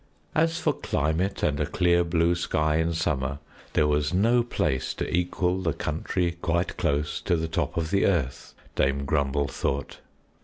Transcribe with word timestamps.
As 0.33 0.57
for 0.57 0.73
climate 0.73 1.43
and 1.43 1.59
a 1.59 1.67
clear 1.67 2.03
blue 2.03 2.33
sky 2.33 2.77
in 2.77 2.91
summer, 2.91 3.37
there 3.73 3.85
was 3.85 4.15
no 4.15 4.41
place 4.41 4.95
to 4.95 5.07
equal 5.15 5.61
the 5.61 5.73
country 5.73 6.39
quite 6.41 6.75
close 6.75 7.21
to 7.21 7.35
the 7.35 7.47
top 7.47 7.77
of 7.77 7.91
the 7.91 8.07
earth, 8.07 8.55
Dame 8.75 9.05
Grumble 9.05 9.47
thought. 9.47 9.99